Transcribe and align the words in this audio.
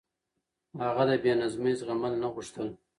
هغه 0.83 1.03
د 1.09 1.11
بې 1.23 1.31
نظمي 1.41 1.73
زغمل 1.79 2.13
نه 2.21 2.27
غوښتل. 2.33 2.67